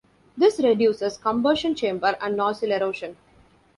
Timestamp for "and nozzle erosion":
2.19-3.17